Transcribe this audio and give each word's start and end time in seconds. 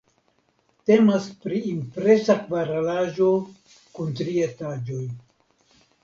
Temas 0.91 1.25
pri 1.41 1.59
impresa 1.71 2.35
kvaralaĵo 2.45 3.27
kun 3.99 4.09
tri 4.21 4.33
etaĝoj. 4.47 5.03